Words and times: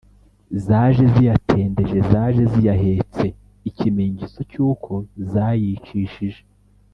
zaje 0.65 1.03
ziyatendeje: 1.13 1.97
zaje 2.11 2.43
ziyahese 2.51 3.27
(ikimenyetso 3.69 4.39
cy’uko 4.51 4.91
zayicishije) 5.31 6.41